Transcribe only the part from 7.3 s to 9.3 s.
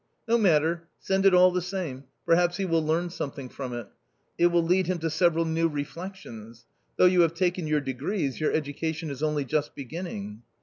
taken your degrees, your education is